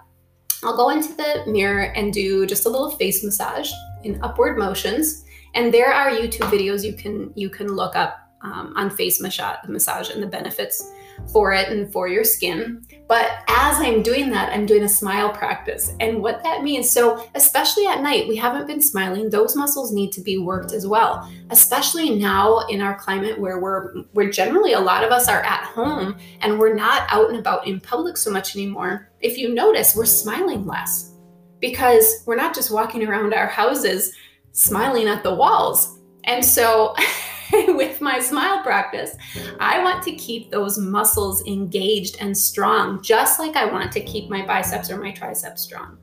I'll 0.62 0.76
go 0.76 0.90
into 0.90 1.14
the 1.14 1.44
mirror 1.46 1.92
and 1.96 2.12
do 2.12 2.46
just 2.46 2.66
a 2.66 2.68
little 2.68 2.90
face 2.90 3.24
massage 3.24 3.70
in 4.04 4.22
upward 4.22 4.58
motions. 4.58 5.24
And 5.54 5.72
there 5.72 5.92
are 5.92 6.10
YouTube 6.10 6.50
videos 6.50 6.84
you 6.84 6.92
can 6.92 7.32
you 7.34 7.48
can 7.48 7.68
look 7.68 7.96
up 7.96 8.18
um, 8.42 8.74
on 8.76 8.90
face 8.90 9.20
massage, 9.20 9.56
massage 9.66 10.10
and 10.10 10.22
the 10.22 10.26
benefits 10.26 10.92
for 11.32 11.52
it 11.52 11.68
and 11.68 11.92
for 11.92 12.08
your 12.08 12.24
skin. 12.24 12.86
But 13.08 13.30
as 13.48 13.78
I'm 13.78 14.02
doing 14.02 14.30
that, 14.30 14.52
I'm 14.52 14.66
doing 14.66 14.82
a 14.82 14.88
smile 14.88 15.30
practice. 15.30 15.94
And 15.98 16.22
what 16.22 16.42
that 16.42 16.62
means, 16.62 16.90
so 16.90 17.26
especially 17.34 17.86
at 17.86 18.02
night, 18.02 18.28
we 18.28 18.36
haven't 18.36 18.66
been 18.66 18.82
smiling. 18.82 19.30
Those 19.30 19.56
muscles 19.56 19.92
need 19.92 20.12
to 20.12 20.20
be 20.20 20.38
worked 20.38 20.72
as 20.72 20.86
well. 20.86 21.30
Especially 21.50 22.18
now 22.18 22.60
in 22.68 22.82
our 22.82 22.94
climate 22.98 23.38
where 23.38 23.60
we're 23.60 24.04
we're 24.12 24.30
generally 24.30 24.74
a 24.74 24.80
lot 24.80 25.04
of 25.04 25.10
us 25.10 25.28
are 25.28 25.42
at 25.42 25.64
home 25.64 26.16
and 26.40 26.58
we're 26.58 26.74
not 26.74 27.06
out 27.10 27.30
and 27.30 27.38
about 27.38 27.66
in 27.66 27.80
public 27.80 28.16
so 28.16 28.30
much 28.30 28.54
anymore. 28.54 29.10
If 29.20 29.38
you 29.38 29.54
notice, 29.54 29.96
we're 29.96 30.04
smiling 30.04 30.66
less 30.66 31.14
because 31.60 32.22
we're 32.26 32.36
not 32.36 32.54
just 32.54 32.70
walking 32.70 33.06
around 33.06 33.34
our 33.34 33.46
houses 33.46 34.12
smiling 34.52 35.08
at 35.08 35.22
the 35.22 35.34
walls. 35.34 35.98
And 36.24 36.44
so 36.44 36.94
with 37.78 38.00
my 38.00 38.18
smile 38.18 38.60
practice, 38.64 39.16
I 39.60 39.84
want 39.84 40.02
to 40.02 40.12
keep 40.16 40.50
those 40.50 40.78
muscles 40.78 41.46
engaged 41.46 42.16
and 42.18 42.36
strong, 42.36 43.00
just 43.02 43.38
like 43.38 43.54
I 43.54 43.66
want 43.66 43.92
to 43.92 44.00
keep 44.00 44.28
my 44.28 44.44
biceps 44.44 44.90
or 44.90 44.98
my 44.98 45.12
triceps 45.12 45.62
strong. 45.62 45.96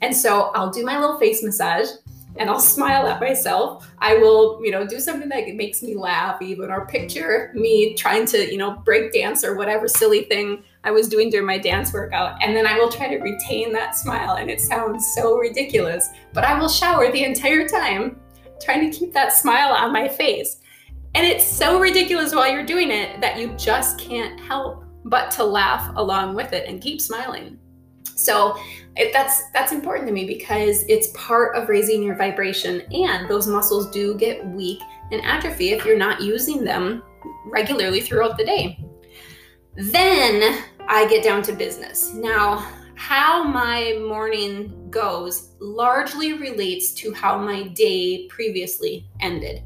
And 0.00 0.14
so 0.14 0.50
I'll 0.56 0.70
do 0.70 0.84
my 0.84 0.98
little 0.98 1.20
face 1.20 1.40
massage 1.44 1.86
and 2.36 2.50
I'll 2.50 2.58
smile 2.76 3.06
at 3.06 3.20
myself. 3.20 3.88
I 4.00 4.14
will, 4.16 4.60
you 4.64 4.72
know, 4.72 4.84
do 4.84 4.98
something 4.98 5.28
that 5.28 5.54
makes 5.54 5.84
me 5.84 5.94
laugh, 5.94 6.42
even 6.42 6.68
or 6.68 6.86
picture 6.86 7.52
me 7.54 7.94
trying 7.94 8.26
to, 8.26 8.50
you 8.50 8.58
know, 8.58 8.72
break 8.84 9.12
dance 9.12 9.44
or 9.44 9.54
whatever 9.54 9.86
silly 9.86 10.24
thing 10.24 10.64
I 10.82 10.90
was 10.90 11.08
doing 11.08 11.30
during 11.30 11.46
my 11.46 11.58
dance 11.58 11.92
workout. 11.92 12.42
And 12.42 12.56
then 12.56 12.66
I 12.66 12.76
will 12.76 12.90
try 12.90 13.06
to 13.06 13.18
retain 13.18 13.72
that 13.74 13.94
smile. 13.94 14.34
And 14.34 14.50
it 14.50 14.60
sounds 14.60 15.14
so 15.14 15.36
ridiculous, 15.36 16.08
but 16.32 16.42
I 16.42 16.58
will 16.58 16.68
shower 16.68 17.12
the 17.12 17.22
entire 17.22 17.68
time 17.68 18.20
trying 18.60 18.90
to 18.90 18.98
keep 18.98 19.12
that 19.12 19.32
smile 19.32 19.72
on 19.72 19.92
my 19.92 20.08
face. 20.08 20.56
And 21.14 21.26
it's 21.26 21.44
so 21.44 21.80
ridiculous 21.80 22.34
while 22.34 22.50
you're 22.50 22.64
doing 22.64 22.90
it 22.90 23.20
that 23.20 23.38
you 23.38 23.48
just 23.56 23.98
can't 23.98 24.38
help 24.40 24.84
but 25.04 25.30
to 25.32 25.44
laugh 25.44 25.92
along 25.96 26.34
with 26.34 26.52
it 26.52 26.68
and 26.68 26.80
keep 26.80 27.00
smiling. 27.00 27.58
So 28.14 28.56
it, 28.96 29.12
that's 29.12 29.50
that's 29.52 29.72
important 29.72 30.06
to 30.08 30.12
me 30.12 30.26
because 30.26 30.84
it's 30.88 31.08
part 31.14 31.56
of 31.56 31.68
raising 31.68 32.02
your 32.02 32.16
vibration, 32.16 32.82
and 32.92 33.28
those 33.28 33.46
muscles 33.46 33.90
do 33.90 34.14
get 34.14 34.44
weak 34.48 34.80
and 35.10 35.22
atrophy 35.24 35.70
if 35.70 35.84
you're 35.84 35.96
not 35.96 36.20
using 36.20 36.62
them 36.62 37.02
regularly 37.46 38.00
throughout 38.00 38.36
the 38.36 38.44
day. 38.44 38.84
Then 39.74 40.64
I 40.86 41.08
get 41.08 41.24
down 41.24 41.42
to 41.42 41.52
business. 41.52 42.12
Now, 42.12 42.66
how 42.94 43.42
my 43.42 43.98
morning 44.06 44.90
goes 44.90 45.52
largely 45.58 46.34
relates 46.34 46.92
to 46.94 47.14
how 47.14 47.38
my 47.38 47.68
day 47.68 48.26
previously 48.28 49.08
ended. 49.20 49.62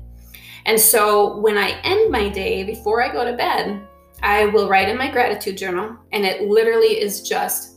And 0.66 0.80
so 0.80 1.36
when 1.38 1.58
I 1.58 1.80
end 1.82 2.10
my 2.10 2.28
day 2.28 2.64
before 2.64 3.02
I 3.02 3.12
go 3.12 3.24
to 3.24 3.36
bed, 3.36 3.86
I 4.22 4.46
will 4.46 4.68
write 4.68 4.88
in 4.88 4.96
my 4.96 5.10
gratitude 5.10 5.58
journal, 5.58 5.96
and 6.12 6.24
it 6.24 6.42
literally 6.42 7.00
is 7.00 7.22
just 7.22 7.72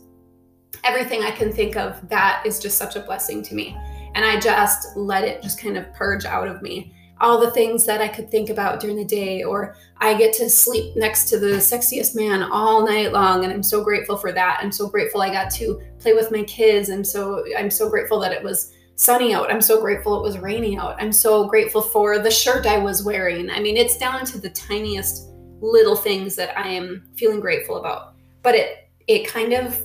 everything 0.84 1.22
I 1.22 1.30
can 1.30 1.52
think 1.52 1.76
of 1.76 2.08
that 2.08 2.42
is 2.46 2.58
just 2.58 2.78
such 2.78 2.96
a 2.96 3.00
blessing 3.00 3.42
to 3.42 3.54
me. 3.54 3.76
And 4.14 4.24
I 4.24 4.40
just 4.40 4.96
let 4.96 5.24
it 5.24 5.42
just 5.42 5.60
kind 5.60 5.76
of 5.76 5.92
purge 5.92 6.24
out 6.24 6.48
of 6.48 6.62
me 6.62 6.94
all 7.20 7.40
the 7.40 7.50
things 7.50 7.84
that 7.84 8.00
I 8.00 8.08
could 8.08 8.30
think 8.30 8.48
about 8.48 8.80
during 8.80 8.96
the 8.96 9.04
day, 9.04 9.42
or 9.42 9.74
I 9.98 10.14
get 10.14 10.32
to 10.34 10.48
sleep 10.48 10.96
next 10.96 11.28
to 11.30 11.38
the 11.38 11.56
sexiest 11.56 12.14
man 12.14 12.44
all 12.44 12.86
night 12.86 13.12
long, 13.12 13.44
and 13.44 13.52
I'm 13.52 13.62
so 13.62 13.82
grateful 13.82 14.16
for 14.16 14.30
that. 14.32 14.60
I'm 14.62 14.70
so 14.70 14.88
grateful 14.88 15.20
I 15.20 15.30
got 15.30 15.50
to 15.54 15.80
play 15.98 16.14
with 16.14 16.30
my 16.30 16.44
kids, 16.44 16.90
and 16.90 17.04
so 17.06 17.44
I'm 17.58 17.70
so 17.70 17.90
grateful 17.90 18.20
that 18.20 18.32
it 18.32 18.42
was 18.42 18.72
sunny 18.98 19.32
out. 19.32 19.50
I'm 19.50 19.62
so 19.62 19.80
grateful 19.80 20.18
it 20.18 20.22
was 20.22 20.38
raining 20.38 20.76
out. 20.76 21.00
I'm 21.00 21.12
so 21.12 21.46
grateful 21.46 21.80
for 21.80 22.18
the 22.18 22.30
shirt 22.30 22.66
I 22.66 22.78
was 22.78 23.04
wearing. 23.04 23.48
I 23.48 23.60
mean, 23.60 23.76
it's 23.76 23.96
down 23.96 24.24
to 24.26 24.38
the 24.38 24.50
tiniest 24.50 25.30
little 25.60 25.94
things 25.94 26.34
that 26.34 26.58
I 26.58 26.68
am 26.68 27.08
feeling 27.16 27.40
grateful 27.40 27.76
about. 27.76 28.14
But 28.42 28.56
it 28.56 28.90
it 29.06 29.26
kind 29.26 29.52
of 29.52 29.80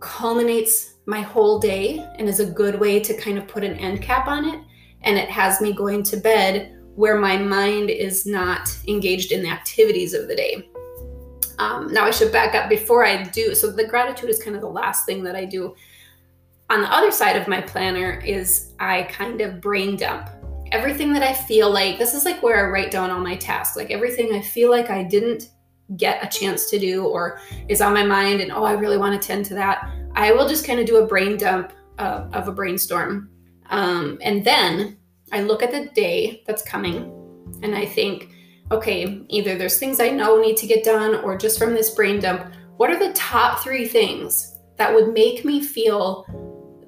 culminates 0.00 0.94
my 1.06 1.20
whole 1.20 1.58
day 1.58 2.06
and 2.18 2.28
is 2.28 2.40
a 2.40 2.46
good 2.46 2.78
way 2.78 3.00
to 3.00 3.14
kind 3.14 3.36
of 3.36 3.48
put 3.48 3.64
an 3.64 3.74
end 3.74 4.00
cap 4.00 4.28
on 4.28 4.44
it. 4.44 4.60
And 5.02 5.18
it 5.18 5.28
has 5.28 5.60
me 5.60 5.72
going 5.72 6.04
to 6.04 6.16
bed 6.16 6.78
where 6.94 7.18
my 7.18 7.36
mind 7.36 7.90
is 7.90 8.26
not 8.26 8.68
engaged 8.86 9.32
in 9.32 9.42
the 9.42 9.48
activities 9.48 10.14
of 10.14 10.28
the 10.28 10.36
day. 10.36 10.68
Um, 11.58 11.92
now, 11.92 12.04
I 12.04 12.10
should 12.10 12.32
back 12.32 12.54
up 12.54 12.68
before 12.68 13.04
I 13.04 13.24
do. 13.24 13.54
So, 13.54 13.70
the 13.70 13.86
gratitude 13.86 14.30
is 14.30 14.42
kind 14.42 14.54
of 14.54 14.62
the 14.62 14.68
last 14.68 15.04
thing 15.04 15.22
that 15.24 15.34
I 15.34 15.44
do 15.44 15.74
on 16.72 16.80
the 16.80 16.92
other 16.92 17.10
side 17.10 17.36
of 17.36 17.46
my 17.46 17.60
planner 17.60 18.18
is 18.24 18.72
I 18.80 19.02
kind 19.02 19.42
of 19.42 19.60
brain 19.60 19.96
dump 19.96 20.30
everything 20.72 21.12
that 21.12 21.22
I 21.22 21.34
feel 21.34 21.70
like 21.70 21.98
this 21.98 22.14
is 22.14 22.24
like 22.24 22.42
where 22.42 22.66
I 22.66 22.70
write 22.70 22.90
down 22.90 23.10
all 23.10 23.20
my 23.20 23.36
tasks, 23.36 23.76
like 23.76 23.90
everything 23.90 24.32
I 24.32 24.40
feel 24.40 24.70
like 24.70 24.88
I 24.88 25.02
didn't 25.02 25.50
get 25.98 26.24
a 26.24 26.38
chance 26.38 26.70
to 26.70 26.78
do 26.78 27.04
or 27.04 27.38
is 27.68 27.82
on 27.82 27.92
my 27.92 28.04
mind 28.04 28.40
and 28.40 28.50
oh, 28.50 28.64
I 28.64 28.72
really 28.72 28.96
want 28.96 29.20
to 29.20 29.28
tend 29.28 29.44
to 29.46 29.54
that. 29.54 29.86
I 30.14 30.32
will 30.32 30.48
just 30.48 30.66
kind 30.66 30.80
of 30.80 30.86
do 30.86 30.96
a 30.96 31.06
brain 31.06 31.36
dump 31.36 31.74
uh, 31.98 32.26
of 32.32 32.48
a 32.48 32.52
brainstorm. 32.52 33.28
Um, 33.68 34.18
and 34.22 34.42
then 34.42 34.96
I 35.30 35.42
look 35.42 35.62
at 35.62 35.72
the 35.72 35.90
day 35.94 36.42
that's 36.46 36.62
coming 36.62 37.12
and 37.62 37.74
I 37.74 37.84
think, 37.84 38.30
okay, 38.70 39.22
either 39.28 39.58
there's 39.58 39.78
things 39.78 40.00
I 40.00 40.08
know 40.08 40.40
need 40.40 40.56
to 40.56 40.66
get 40.66 40.84
done 40.84 41.16
or 41.16 41.36
just 41.36 41.58
from 41.58 41.74
this 41.74 41.94
brain 41.94 42.18
dump, 42.18 42.50
what 42.78 42.90
are 42.90 42.98
the 42.98 43.12
top 43.12 43.60
three 43.60 43.86
things 43.86 44.58
that 44.78 44.94
would 44.94 45.12
make 45.12 45.44
me 45.44 45.62
feel 45.62 46.24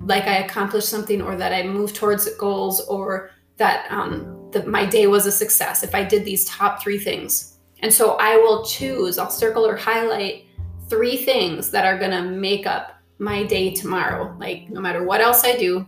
like 0.07 0.25
I 0.25 0.39
accomplished 0.39 0.89
something 0.89 1.23
or 1.23 1.37
that 1.37 1.53
I 1.53 1.63
moved 1.63 1.97
towards 1.97 2.29
goals 2.37 2.81
or 2.87 3.31
that 3.57 3.87
um, 3.91 4.51
that 4.53 4.67
my 4.67 4.87
day 4.87 5.07
was 5.07 5.27
a 5.27 5.33
success 5.33 5.83
if 5.83 5.95
I 5.95 6.05
did 6.05 6.25
these 6.25 6.45
top 6.45 6.83
three 6.83 6.99
things. 6.99 7.59
And 7.81 7.93
so 7.93 8.17
I 8.21 8.37
will 8.37 8.65
choose, 8.65 9.19
I'll 9.19 9.31
circle 9.31 9.67
or 9.67 9.77
highlight 9.77 10.47
three 10.89 11.17
things 11.17 11.71
that 11.71 11.85
are 11.85 11.99
going 11.99 12.13
to 12.13 12.23
make 12.23 12.67
up 12.67 12.93
my 13.19 13.43
day 13.43 13.75
tomorrow. 13.75 14.35
Like 14.39 14.71
no 14.71 14.81
matter 14.81 15.05
what 15.05 15.21
else 15.21 15.45
I 15.45 15.57
do, 15.57 15.87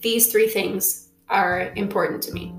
these 0.00 0.30
three 0.30 0.48
things 0.48 1.08
are 1.28 1.72
important 1.76 2.22
to 2.24 2.32
me. 2.32 2.54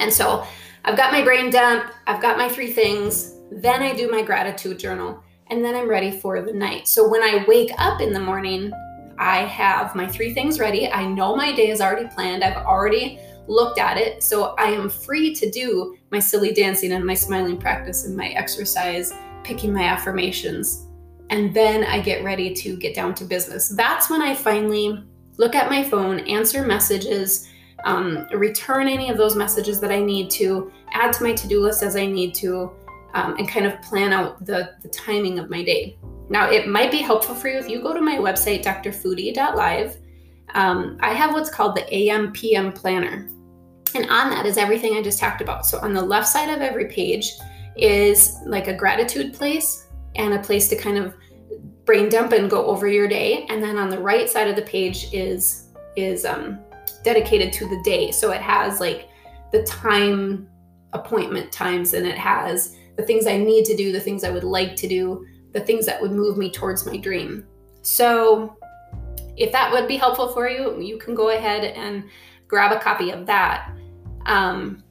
And 0.00 0.12
so 0.12 0.46
I've 0.84 0.96
got 0.96 1.12
my 1.12 1.22
brain 1.22 1.50
dump, 1.50 1.90
I've 2.06 2.22
got 2.22 2.38
my 2.38 2.48
three 2.48 2.72
things, 2.72 3.34
then 3.50 3.82
I 3.82 3.94
do 3.94 4.10
my 4.10 4.22
gratitude 4.22 4.78
journal, 4.78 5.22
and 5.48 5.64
then 5.64 5.74
I'm 5.74 5.88
ready 5.88 6.10
for 6.10 6.40
the 6.42 6.52
night. 6.52 6.86
So 6.86 7.08
when 7.08 7.22
I 7.22 7.44
wake 7.48 7.72
up 7.78 8.00
in 8.00 8.12
the 8.12 8.20
morning, 8.20 8.72
I 9.18 9.38
have 9.38 9.94
my 9.94 10.06
three 10.06 10.32
things 10.32 10.60
ready. 10.60 10.88
I 10.90 11.06
know 11.06 11.34
my 11.34 11.52
day 11.54 11.70
is 11.70 11.80
already 11.80 12.08
planned. 12.08 12.44
I've 12.44 12.64
already 12.64 13.18
looked 13.48 13.78
at 13.78 13.96
it. 13.96 14.22
So 14.22 14.54
I 14.58 14.66
am 14.66 14.88
free 14.88 15.34
to 15.34 15.50
do 15.50 15.96
my 16.10 16.18
silly 16.18 16.52
dancing 16.52 16.92
and 16.92 17.04
my 17.04 17.14
smiling 17.14 17.58
practice 17.58 18.04
and 18.04 18.16
my 18.16 18.28
exercise, 18.28 19.12
picking 19.42 19.72
my 19.72 19.84
affirmations. 19.84 20.86
And 21.30 21.52
then 21.52 21.84
I 21.84 22.00
get 22.00 22.24
ready 22.24 22.54
to 22.54 22.76
get 22.76 22.94
down 22.94 23.14
to 23.16 23.24
business. 23.24 23.68
That's 23.68 24.08
when 24.08 24.22
I 24.22 24.34
finally 24.34 25.02
look 25.36 25.54
at 25.54 25.70
my 25.70 25.82
phone, 25.82 26.20
answer 26.20 26.66
messages, 26.66 27.48
um, 27.84 28.26
return 28.32 28.88
any 28.88 29.10
of 29.10 29.16
those 29.16 29.36
messages 29.36 29.80
that 29.80 29.92
I 29.92 30.00
need 30.00 30.30
to, 30.32 30.72
add 30.92 31.12
to 31.14 31.22
my 31.22 31.32
to 31.32 31.48
do 31.48 31.60
list 31.60 31.82
as 31.82 31.96
I 31.96 32.06
need 32.06 32.34
to, 32.36 32.72
um, 33.14 33.36
and 33.36 33.48
kind 33.48 33.66
of 33.66 33.80
plan 33.82 34.12
out 34.12 34.44
the, 34.44 34.74
the 34.82 34.88
timing 34.88 35.38
of 35.38 35.48
my 35.48 35.62
day. 35.62 35.98
Now, 36.30 36.50
it 36.50 36.68
might 36.68 36.90
be 36.90 36.98
helpful 36.98 37.34
for 37.34 37.48
you 37.48 37.58
if 37.58 37.68
you 37.68 37.80
go 37.80 37.94
to 37.94 38.00
my 38.00 38.16
website, 38.16 38.62
drfoodie.live. 38.62 39.96
Um, 40.54 40.98
I 41.00 41.12
have 41.12 41.32
what's 41.32 41.50
called 41.50 41.76
the 41.76 41.94
AM 41.94 42.32
PM 42.32 42.72
planner. 42.72 43.28
And 43.94 44.08
on 44.10 44.30
that 44.30 44.46
is 44.46 44.58
everything 44.58 44.94
I 44.94 45.02
just 45.02 45.18
talked 45.18 45.40
about. 45.40 45.66
So 45.66 45.78
on 45.78 45.94
the 45.94 46.02
left 46.02 46.28
side 46.28 46.50
of 46.50 46.60
every 46.60 46.86
page 46.86 47.32
is 47.76 48.36
like 48.44 48.68
a 48.68 48.74
gratitude 48.74 49.32
place 49.32 49.86
and 50.16 50.34
a 50.34 50.38
place 50.38 50.68
to 50.68 50.76
kind 50.76 50.98
of 50.98 51.14
brain 51.84 52.08
dump 52.08 52.32
and 52.32 52.50
go 52.50 52.66
over 52.66 52.86
your 52.86 53.08
day. 53.08 53.46
And 53.48 53.62
then 53.62 53.78
on 53.78 53.88
the 53.88 53.98
right 53.98 54.28
side 54.28 54.48
of 54.48 54.56
the 54.56 54.62
page 54.62 55.08
is 55.12 55.64
is 55.96 56.24
um, 56.24 56.58
dedicated 57.02 57.52
to 57.54 57.68
the 57.68 57.80
day. 57.82 58.10
So 58.10 58.30
it 58.30 58.40
has 58.40 58.80
like 58.80 59.08
the 59.52 59.62
time 59.64 60.48
appointment 60.92 61.50
times 61.50 61.94
and 61.94 62.06
it 62.06 62.18
has 62.18 62.76
the 62.96 63.02
things 63.02 63.26
I 63.26 63.36
need 63.36 63.64
to 63.66 63.76
do, 63.76 63.92
the 63.92 64.00
things 64.00 64.24
I 64.24 64.30
would 64.30 64.44
like 64.44 64.76
to 64.76 64.88
do, 64.88 65.26
the 65.52 65.60
things 65.60 65.86
that 65.86 66.00
would 66.00 66.12
move 66.12 66.36
me 66.36 66.50
towards 66.50 66.86
my 66.86 66.96
dream. 66.96 67.46
So, 67.82 68.56
if 69.36 69.52
that 69.52 69.72
would 69.72 69.86
be 69.86 69.96
helpful 69.96 70.28
for 70.32 70.48
you, 70.48 70.80
you 70.80 70.98
can 70.98 71.14
go 71.14 71.30
ahead 71.30 71.64
and 71.64 72.04
grab 72.48 72.72
a 72.72 72.80
copy 72.80 73.10
of 73.10 73.24
that. 73.26 73.70
Um, 74.26 74.82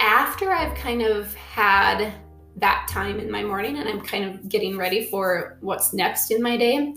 after 0.00 0.50
I've 0.50 0.76
kind 0.76 1.02
of 1.02 1.32
had 1.34 2.12
that 2.56 2.86
time 2.90 3.20
in 3.20 3.30
my 3.30 3.42
morning 3.42 3.78
and 3.78 3.88
I'm 3.88 4.00
kind 4.00 4.24
of 4.24 4.48
getting 4.48 4.76
ready 4.76 5.06
for 5.10 5.58
what's 5.60 5.92
next 5.92 6.30
in 6.30 6.42
my 6.42 6.56
day, 6.56 6.94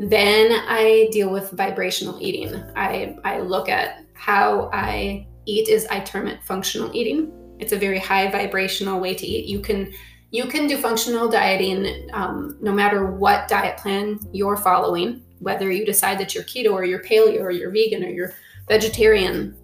then 0.00 0.52
I 0.66 1.08
deal 1.12 1.30
with 1.30 1.50
vibrational 1.50 2.18
eating. 2.20 2.54
I, 2.74 3.16
I 3.24 3.40
look 3.40 3.68
at 3.68 4.04
how 4.14 4.70
I 4.72 5.26
eat 5.46 5.68
is 5.68 5.86
I 5.86 6.00
term 6.00 6.26
it 6.26 6.42
functional 6.42 6.90
eating. 6.94 7.32
It's 7.58 7.72
a 7.72 7.78
very 7.78 7.98
high 7.98 8.30
vibrational 8.30 9.00
way 9.00 9.14
to 9.14 9.26
eat. 9.26 9.46
You 9.46 9.60
can 9.60 9.92
you 10.30 10.44
can 10.46 10.66
do 10.66 10.76
functional 10.78 11.28
dieting 11.28 12.08
um, 12.12 12.56
no 12.60 12.72
matter 12.72 13.06
what 13.06 13.48
diet 13.48 13.76
plan 13.76 14.20
you're 14.32 14.56
following, 14.56 15.22
whether 15.40 15.70
you 15.70 15.84
decide 15.84 16.18
that 16.18 16.34
you're 16.34 16.44
keto 16.44 16.72
or 16.72 16.84
you're 16.84 17.02
paleo 17.02 17.40
or 17.40 17.50
you're 17.50 17.70
vegan 17.70 18.04
or 18.04 18.10
you're 18.10 18.34
vegetarian. 18.68 19.56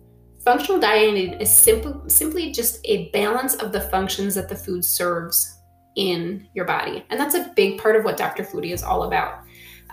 Functional 0.45 0.81
dieting 0.81 1.35
is 1.35 1.51
simple, 1.51 2.03
simply 2.09 2.53
just 2.53 2.81
a 2.85 3.09
balance 3.11 3.55
of 3.57 3.73
the 3.73 3.81
functions 3.81 4.35
that 4.35 4.49
the 4.49 4.57
food 4.57 4.85
serves. 4.85 5.53
in 5.97 6.47
your 6.53 6.67
body. 6.67 7.05
And 7.09 7.19
that's 7.19 7.35
a 7.35 7.51
big 7.57 7.79
part 7.81 7.97
of 7.97 8.05
what 8.05 8.19
Dr. 8.19 8.45
Foodie 8.45 8.73
is 8.75 8.83
all 8.83 9.05
about. 9.05 9.45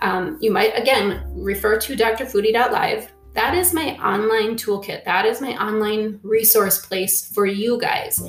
Um, 0.02 0.36
you 0.40 0.50
might, 0.50 0.78
again, 0.78 1.24
refer 1.34 1.78
to 1.80 1.96
drfoodie.live. 1.96 3.10
That 3.32 3.54
is 3.54 3.72
my 3.72 3.96
online 3.96 4.56
toolkit. 4.56 5.04
That 5.04 5.24
is 5.24 5.40
my 5.40 5.56
online 5.56 6.20
resource 6.22 6.84
place 6.84 7.32
for 7.32 7.46
you 7.46 7.80
guys. 7.80 8.20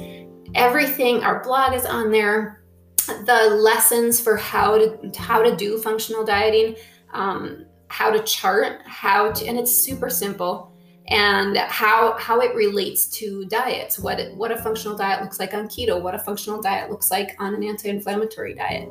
Everything, 0.56 1.24
our 1.24 1.44
blog 1.44 1.74
is 1.74 1.86
on 1.86 2.12
there. 2.12 2.64
The 3.06 3.60
lessons 3.62 4.20
for 4.20 4.36
how 4.36 4.78
to 4.78 5.12
how 5.18 5.44
to 5.44 5.56
do 5.56 5.78
functional 5.78 6.24
dieting, 6.24 6.76
um, 7.14 7.66
how 7.90 8.10
to 8.10 8.24
chart, 8.24 8.82
how 8.86 9.32
to, 9.32 9.46
and 9.46 9.60
it's 9.60 9.72
super 9.72 10.10
simple 10.10 10.76
and 11.08 11.58
how 11.58 12.18
how 12.18 12.40
it 12.40 12.56
relates 12.56 13.08
to 13.08 13.46
diets 13.46 14.00
what 14.00 14.20
it, 14.20 14.36
what 14.36 14.52
a 14.52 14.58
functional 14.58 14.98
diet 14.98 15.22
looks 15.22 15.40
like 15.40 15.54
on 15.54 15.68
keto 15.68 16.02
what 16.02 16.16
a 16.16 16.20
functional 16.20 16.60
diet 16.62 16.90
looks 16.90 17.12
like 17.12 17.36
on 17.40 17.54
an 17.54 17.64
anti-inflammatory 17.64 18.56
diet 18.56 18.90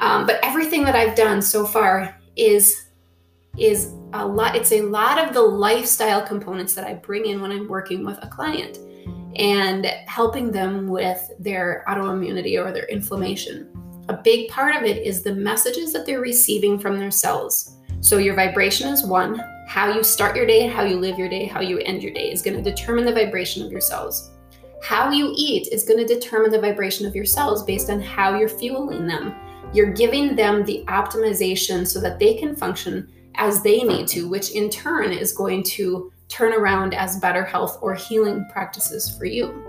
um, 0.00 0.26
but 0.26 0.38
everything 0.42 0.84
that 0.84 0.94
i've 0.94 1.16
done 1.16 1.40
so 1.40 1.64
far 1.64 2.18
is 2.36 2.88
is 3.56 3.94
a 4.12 4.26
lot 4.26 4.54
it's 4.54 4.72
a 4.72 4.82
lot 4.82 5.18
of 5.18 5.32
the 5.32 5.40
lifestyle 5.40 6.20
components 6.20 6.74
that 6.74 6.84
i 6.84 6.92
bring 6.92 7.24
in 7.24 7.40
when 7.40 7.50
i'm 7.50 7.66
working 7.66 8.04
with 8.04 8.18
a 8.22 8.28
client 8.28 8.78
and 9.36 9.86
helping 10.06 10.50
them 10.50 10.88
with 10.88 11.30
their 11.38 11.84
autoimmunity 11.88 12.62
or 12.62 12.72
their 12.72 12.88
inflammation 12.88 13.68
a 14.08 14.14
big 14.14 14.48
part 14.48 14.74
of 14.74 14.82
it 14.82 15.06
is 15.06 15.22
the 15.22 15.34
messages 15.34 15.92
that 15.92 16.04
they're 16.04 16.20
receiving 16.20 16.78
from 16.78 16.98
their 16.98 17.10
cells 17.10 17.76
so 18.00 18.18
your 18.18 18.34
vibration 18.34 18.88
is 18.88 19.04
one 19.04 19.40
how 19.70 19.88
you 19.88 20.02
start 20.02 20.34
your 20.34 20.46
day, 20.46 20.66
how 20.66 20.82
you 20.82 20.96
live 20.96 21.16
your 21.16 21.28
day, 21.28 21.44
how 21.44 21.60
you 21.60 21.78
end 21.78 22.02
your 22.02 22.12
day 22.12 22.32
is 22.32 22.42
going 22.42 22.56
to 22.56 22.70
determine 22.70 23.04
the 23.04 23.12
vibration 23.12 23.64
of 23.64 23.70
your 23.70 23.80
cells. 23.80 24.32
How 24.82 25.12
you 25.12 25.32
eat 25.36 25.68
is 25.70 25.84
going 25.84 26.04
to 26.04 26.12
determine 26.12 26.50
the 26.50 26.60
vibration 26.60 27.06
of 27.06 27.14
your 27.14 27.24
cells 27.24 27.62
based 27.62 27.88
on 27.88 28.00
how 28.00 28.36
you're 28.36 28.48
fueling 28.48 29.06
them. 29.06 29.32
You're 29.72 29.92
giving 29.92 30.34
them 30.34 30.64
the 30.64 30.84
optimization 30.88 31.86
so 31.86 32.00
that 32.00 32.18
they 32.18 32.34
can 32.34 32.56
function 32.56 33.08
as 33.36 33.62
they 33.62 33.84
need 33.84 34.08
to, 34.08 34.28
which 34.28 34.56
in 34.56 34.70
turn 34.70 35.12
is 35.12 35.30
going 35.30 35.62
to 35.62 36.12
turn 36.30 36.54
around 36.54 36.94
as 36.94 37.18
better 37.18 37.44
health 37.44 37.78
or 37.82 37.94
healing 37.94 38.46
practices 38.50 39.14
for 39.18 39.26
you. 39.26 39.66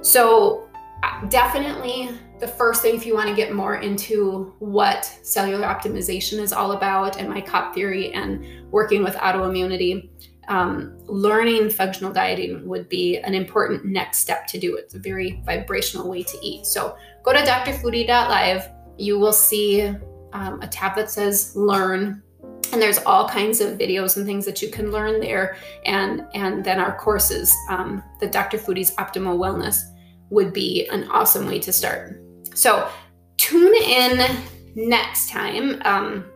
So, 0.00 0.68
uh, 1.02 1.26
definitely 1.26 2.10
the 2.38 2.48
first 2.48 2.80
thing 2.80 2.94
if 2.94 3.04
you 3.04 3.14
want 3.14 3.28
to 3.28 3.34
get 3.34 3.52
more 3.52 3.76
into 3.76 4.54
what 4.60 5.04
cellular 5.22 5.66
optimization 5.66 6.38
is 6.38 6.52
all 6.52 6.72
about 6.72 7.18
and 7.18 7.28
my 7.28 7.40
COP 7.40 7.74
theory 7.74 8.12
and 8.12 8.44
working 8.70 9.02
with 9.02 9.14
autoimmunity, 9.16 10.08
um, 10.48 10.96
learning 11.06 11.70
functional 11.70 12.12
dieting 12.12 12.66
would 12.66 12.88
be 12.88 13.18
an 13.18 13.34
important 13.34 13.84
next 13.84 14.18
step 14.18 14.46
to 14.48 14.58
do. 14.58 14.76
It's 14.76 14.94
a 14.94 14.98
very 14.98 15.42
vibrational 15.44 16.08
way 16.08 16.22
to 16.22 16.38
eat. 16.42 16.66
So 16.66 16.96
go 17.24 17.32
to 17.32 17.38
drfoodie.live. 17.40 18.68
You 18.98 19.18
will 19.18 19.32
see 19.32 19.82
um, 20.32 20.60
a 20.62 20.68
tab 20.68 20.94
that 20.96 21.10
says 21.10 21.56
learn 21.56 22.22
and 22.76 22.82
there's 22.82 22.98
all 22.98 23.28
kinds 23.28 23.60
of 23.60 23.78
videos 23.78 24.16
and 24.16 24.26
things 24.26 24.44
that 24.44 24.60
you 24.62 24.70
can 24.70 24.92
learn 24.92 25.18
there 25.20 25.56
and 25.84 26.24
and 26.34 26.64
then 26.64 26.78
our 26.78 26.96
courses 26.98 27.54
um, 27.70 28.02
the 28.20 28.26
dr 28.28 28.56
foodie's 28.58 28.94
optimal 28.96 29.38
wellness 29.38 29.80
would 30.30 30.52
be 30.52 30.86
an 30.92 31.08
awesome 31.10 31.46
way 31.46 31.58
to 31.58 31.72
start 31.72 32.22
so 32.54 32.88
tune 33.36 33.74
in 33.74 34.36
next 34.76 35.30
time. 35.30 35.80
Um, 35.84 36.26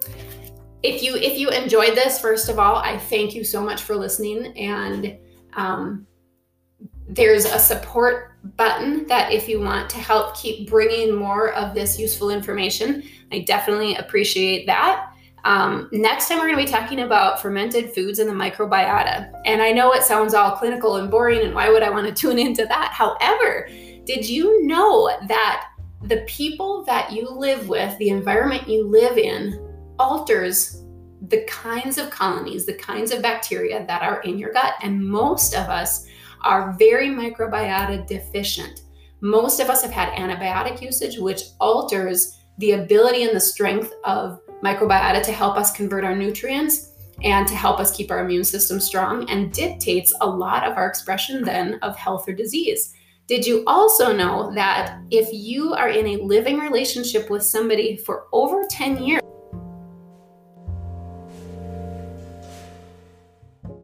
if 0.82 1.02
you 1.02 1.14
if 1.16 1.38
you 1.38 1.50
enjoyed 1.50 1.94
this, 1.94 2.18
first 2.18 2.48
of 2.48 2.58
all, 2.58 2.76
I 2.76 2.98
thank 2.98 3.34
you 3.34 3.44
so 3.44 3.62
much 3.62 3.82
for 3.82 3.94
listening. 3.94 4.56
And 4.56 5.18
um, 5.54 6.06
there's 7.08 7.44
a 7.44 7.58
support 7.58 8.32
button 8.56 9.06
that 9.06 9.32
if 9.32 9.48
you 9.48 9.60
want 9.60 9.90
to 9.90 9.98
help 9.98 10.36
keep 10.36 10.70
bringing 10.70 11.14
more 11.14 11.52
of 11.52 11.74
this 11.74 11.98
useful 11.98 12.30
information, 12.30 13.02
I 13.30 13.40
definitely 13.40 13.96
appreciate 13.96 14.66
that. 14.66 15.09
Um, 15.44 15.88
next 15.92 16.28
time, 16.28 16.38
we're 16.38 16.48
going 16.48 16.58
to 16.58 16.64
be 16.64 16.70
talking 16.70 17.00
about 17.00 17.40
fermented 17.40 17.94
foods 17.94 18.18
and 18.18 18.28
the 18.28 18.34
microbiota. 18.34 19.32
And 19.46 19.62
I 19.62 19.72
know 19.72 19.92
it 19.92 20.02
sounds 20.02 20.34
all 20.34 20.56
clinical 20.56 20.96
and 20.96 21.10
boring, 21.10 21.40
and 21.40 21.54
why 21.54 21.70
would 21.70 21.82
I 21.82 21.90
want 21.90 22.06
to 22.06 22.14
tune 22.20 22.38
into 22.38 22.66
that? 22.66 22.92
However, 22.92 23.68
did 24.04 24.28
you 24.28 24.66
know 24.66 25.10
that 25.28 25.68
the 26.02 26.24
people 26.26 26.84
that 26.84 27.12
you 27.12 27.28
live 27.28 27.68
with, 27.68 27.96
the 27.98 28.08
environment 28.08 28.68
you 28.68 28.86
live 28.86 29.18
in, 29.18 29.66
alters 29.98 30.82
the 31.28 31.44
kinds 31.44 31.98
of 31.98 32.10
colonies, 32.10 32.64
the 32.64 32.74
kinds 32.74 33.12
of 33.12 33.22
bacteria 33.22 33.86
that 33.86 34.02
are 34.02 34.22
in 34.22 34.38
your 34.38 34.52
gut. 34.52 34.74
And 34.82 35.04
most 35.04 35.54
of 35.54 35.68
us 35.68 36.06
are 36.42 36.74
very 36.78 37.08
microbiota 37.08 38.06
deficient. 38.06 38.82
Most 39.20 39.60
of 39.60 39.68
us 39.68 39.82
have 39.82 39.90
had 39.90 40.14
antibiotic 40.14 40.80
usage, 40.80 41.18
which 41.18 41.42
alters 41.60 42.38
the 42.58 42.72
ability 42.72 43.24
and 43.24 43.36
the 43.36 43.40
strength 43.40 43.92
of 44.04 44.40
microbiota 44.62 45.22
to 45.22 45.32
help 45.32 45.56
us 45.56 45.72
convert 45.72 46.04
our 46.04 46.14
nutrients 46.14 46.92
and 47.22 47.46
to 47.46 47.54
help 47.54 47.80
us 47.80 47.94
keep 47.94 48.10
our 48.10 48.24
immune 48.24 48.44
system 48.44 48.80
strong 48.80 49.28
and 49.28 49.52
dictates 49.52 50.14
a 50.20 50.26
lot 50.26 50.64
of 50.64 50.76
our 50.76 50.86
expression 50.86 51.44
then 51.44 51.74
of 51.82 51.96
health 51.96 52.28
or 52.28 52.32
disease. 52.32 52.94
Did 53.26 53.46
you 53.46 53.62
also 53.66 54.12
know 54.16 54.52
that 54.54 54.98
if 55.10 55.28
you 55.32 55.72
are 55.74 55.88
in 55.88 56.06
a 56.06 56.22
living 56.22 56.58
relationship 56.58 57.30
with 57.30 57.44
somebody 57.44 57.96
for 57.96 58.26
over 58.32 58.64
10 58.68 59.04
years, 59.04 59.22